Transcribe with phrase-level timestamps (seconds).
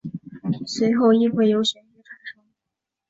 [0.65, 2.43] 随后议会由选举产生。